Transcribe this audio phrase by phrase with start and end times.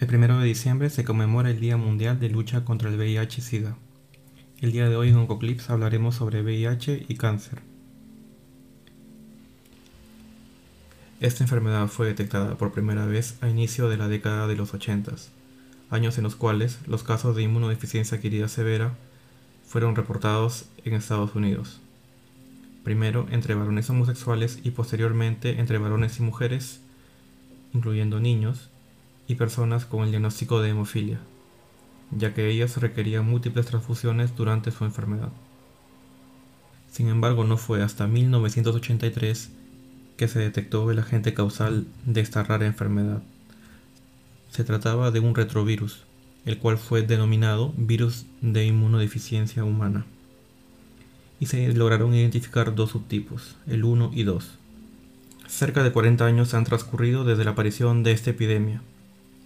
[0.00, 3.76] El 1 de diciembre se conmemora el Día Mundial de Lucha contra el VIH-Sida.
[4.60, 7.62] El día de hoy en Oncoclips hablaremos sobre VIH y cáncer.
[11.20, 15.14] Esta enfermedad fue detectada por primera vez a inicio de la década de los 80,
[15.90, 18.94] años en los cuales los casos de inmunodeficiencia adquirida severa
[19.66, 21.80] fueron reportados en Estados Unidos.
[22.84, 26.80] Primero entre varones homosexuales y posteriormente entre varones y mujeres,
[27.74, 28.70] incluyendo niños,
[29.28, 31.20] y personas con el diagnóstico de hemofilia,
[32.10, 35.30] ya que ellas requerían múltiples transfusiones durante su enfermedad.
[36.90, 39.50] Sin embargo, no fue hasta 1983
[40.16, 43.22] que se detectó el agente causal de esta rara enfermedad.
[44.50, 46.04] Se trataba de un retrovirus,
[46.46, 50.06] el cual fue denominado virus de inmunodeficiencia humana.
[51.38, 54.58] Y se lograron identificar dos subtipos, el 1 y 2.
[55.46, 58.82] Cerca de 40 años han transcurrido desde la aparición de esta epidemia,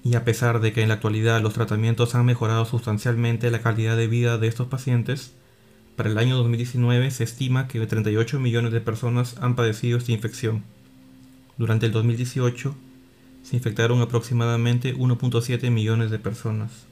[0.05, 3.97] y a pesar de que en la actualidad los tratamientos han mejorado sustancialmente la calidad
[3.97, 5.34] de vida de estos pacientes,
[5.97, 10.64] para el año 2019 se estima que 38 millones de personas han padecido esta infección.
[11.56, 12.75] Durante el 2018
[13.42, 16.86] se infectaron aproximadamente 1.7 millones de personas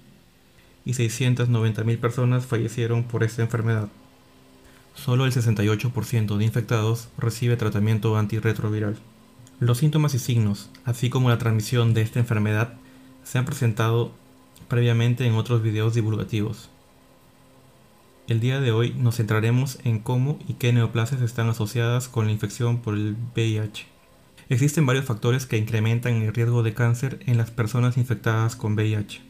[0.84, 3.88] y 690.000 personas fallecieron por esta enfermedad.
[4.94, 8.98] Solo el 68% de infectados recibe tratamiento antirretroviral.
[9.60, 12.74] Los síntomas y signos, así como la transmisión de esta enfermedad,
[13.24, 14.12] se han presentado
[14.68, 16.70] previamente en otros videos divulgativos.
[18.28, 22.32] El día de hoy nos centraremos en cómo y qué neoplasias están asociadas con la
[22.32, 23.86] infección por el VIH.
[24.48, 29.20] Existen varios factores que incrementan el riesgo de cáncer en las personas infectadas con VIH.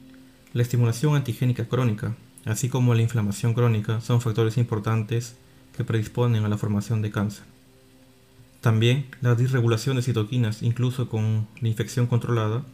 [0.52, 5.36] La estimulación antigénica crónica, así como la inflamación crónica, son factores importantes
[5.76, 7.44] que predisponen a la formación de cáncer.
[8.60, 12.64] También la disregulación de citoquinas, incluso con la infección controlada,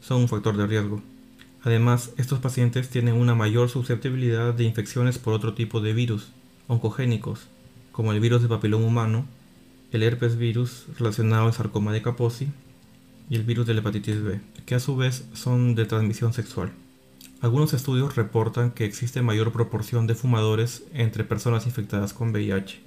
[0.00, 1.02] son un factor de riesgo.
[1.62, 6.28] Además, estos pacientes tienen una mayor susceptibilidad de infecciones por otro tipo de virus
[6.68, 7.48] oncogénicos,
[7.92, 9.26] como el virus de papiloma humano,
[9.92, 12.48] el herpes virus relacionado al sarcoma de Kaposi
[13.28, 16.72] y el virus de la hepatitis B, que a su vez son de transmisión sexual.
[17.40, 22.80] Algunos estudios reportan que existe mayor proporción de fumadores entre personas infectadas con VIH,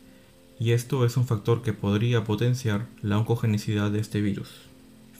[0.59, 4.49] y esto es un factor que podría potenciar la oncogenicidad de este virus.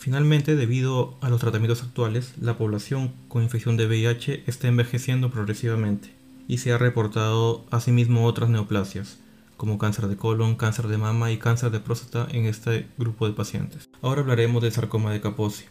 [0.04, 6.14] Finalmente, debido a los tratamientos actuales, la población con infección de VIH está envejeciendo progresivamente
[6.46, 9.20] y se ha reportado asimismo otras neoplasias,
[9.56, 13.34] como cáncer de colon, cáncer de mama y cáncer de próstata en este grupo de
[13.34, 13.88] pacientes.
[14.02, 15.64] Ahora hablaremos del sarcoma de Kaposi.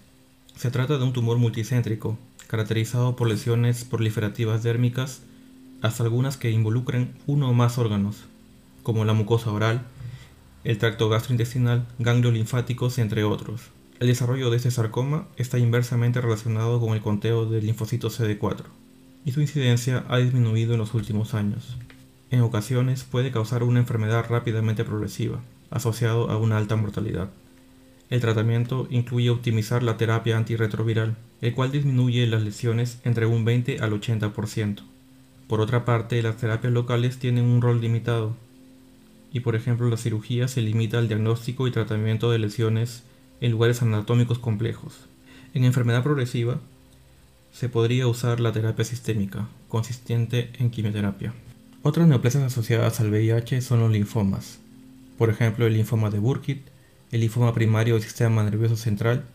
[0.57, 2.17] Se trata de un tumor multicéntrico,
[2.47, 5.21] caracterizado por lesiones proliferativas dérmicas,
[5.83, 8.25] hasta algunas que involucren uno o más órganos,
[8.83, 9.83] como la mucosa oral,
[10.65, 13.61] el tracto gastrointestinal, ganglios linfáticos, entre otros.
[14.03, 18.65] El desarrollo de este sarcoma está inversamente relacionado con el conteo del linfocito CD4
[19.25, 21.77] y su incidencia ha disminuido en los últimos años.
[22.33, 25.39] En ocasiones puede causar una enfermedad rápidamente progresiva,
[25.71, 27.31] asociado a una alta mortalidad.
[28.11, 33.79] El tratamiento incluye optimizar la terapia antirretroviral, el cual disminuye las lesiones entre un 20
[33.79, 34.81] al 80%.
[35.47, 38.35] Por otra parte, las terapias locales tienen un rol limitado,
[39.33, 43.05] y por ejemplo la cirugía se limita al diagnóstico y tratamiento de lesiones
[43.43, 44.95] en lugares anatómicos complejos.
[45.53, 46.59] En enfermedad progresiva,
[47.53, 51.35] se podría usar la terapia sistémica, consistente en quimioterapia.
[51.83, 54.61] Otras neoplasias asociadas al VIH son los linfomas,
[55.19, 56.63] por ejemplo el linfoma de Burkitt,
[57.11, 59.27] el linfoma primario del sistema nervioso central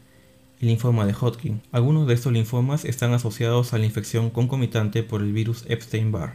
[0.60, 1.62] el linfoma de Hodgkin.
[1.72, 6.34] Algunos de estos linfomas están asociados a la infección concomitante por el virus Epstein-Barr.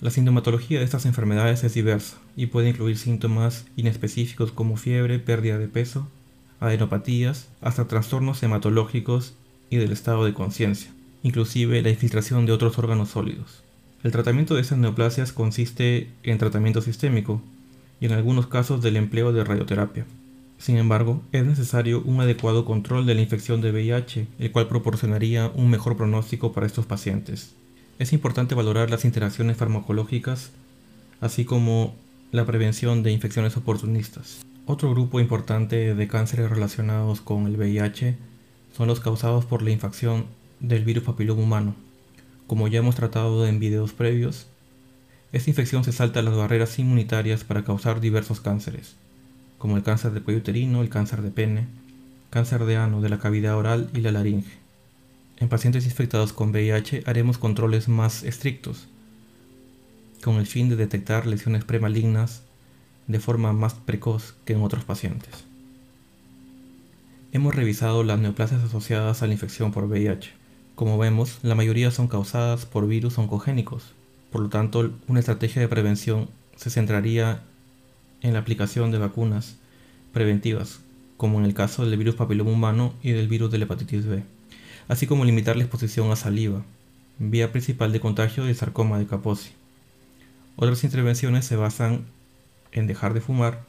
[0.00, 5.58] La sintomatología de estas enfermedades es diversa y puede incluir síntomas inespecíficos como fiebre, pérdida
[5.58, 6.06] de peso,
[6.60, 9.34] adenopatías, hasta trastornos hematológicos
[9.70, 10.90] y del estado de conciencia,
[11.22, 13.62] inclusive la infiltración de otros órganos sólidos.
[14.02, 17.40] El tratamiento de estas neoplasias consiste en tratamiento sistémico
[18.00, 20.06] y en algunos casos del empleo de radioterapia.
[20.58, 25.50] Sin embargo, es necesario un adecuado control de la infección de VIH, el cual proporcionaría
[25.54, 27.54] un mejor pronóstico para estos pacientes.
[27.98, 30.50] Es importante valorar las interacciones farmacológicas,
[31.20, 31.94] así como
[32.32, 34.44] la prevención de infecciones oportunistas.
[34.68, 38.16] Otro grupo importante de cánceres relacionados con el VIH
[38.76, 40.26] son los causados por la infección
[40.58, 41.76] del virus papiloma humano.
[42.48, 44.48] Como ya hemos tratado en videos previos,
[45.30, 48.96] esta infección se salta las barreras inmunitarias para causar diversos cánceres,
[49.58, 51.68] como el cáncer de cuello uterino, el cáncer de pene,
[52.30, 54.58] cáncer de ano, de la cavidad oral y la laringe.
[55.36, 58.88] En pacientes infectados con VIH haremos controles más estrictos,
[60.24, 62.42] con el fin de detectar lesiones premalignas
[63.06, 65.44] de forma más precoz que en otros pacientes.
[67.32, 70.30] Hemos revisado las neoplasias asociadas a la infección por VIH.
[70.74, 73.92] Como vemos, la mayoría son causadas por virus oncogénicos.
[74.30, 77.42] Por lo tanto, una estrategia de prevención se centraría
[78.22, 79.56] en la aplicación de vacunas
[80.12, 80.80] preventivas,
[81.16, 84.22] como en el caso del virus papiloma humano y del virus de la hepatitis B,
[84.88, 86.64] así como limitar la exposición a saliva,
[87.18, 89.50] vía principal de contagio del sarcoma de Kaposi.
[90.56, 92.06] Otras intervenciones se basan
[92.76, 93.62] en dejar de fumar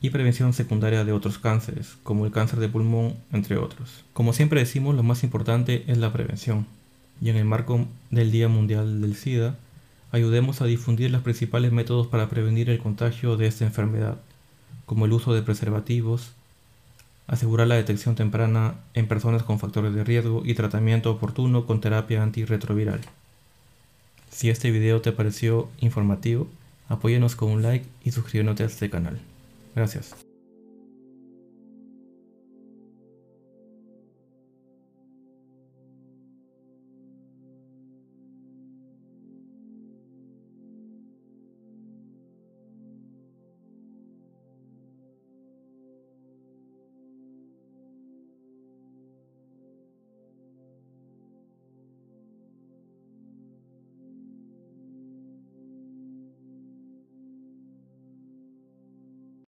[0.00, 4.04] y prevención secundaria de otros cánceres, como el cáncer de pulmón, entre otros.
[4.12, 6.66] Como siempre decimos, lo más importante es la prevención.
[7.20, 9.56] Y en el marco del Día Mundial del SIDA,
[10.10, 14.16] ayudemos a difundir los principales métodos para prevenir el contagio de esta enfermedad,
[14.86, 16.32] como el uso de preservativos,
[17.26, 22.22] asegurar la detección temprana en personas con factores de riesgo y tratamiento oportuno con terapia
[22.22, 23.00] antirretroviral.
[24.30, 26.48] Si este video te pareció informativo,
[26.90, 29.18] apóyanos con un like y suscríbete a este canal.
[29.74, 30.14] Gracias.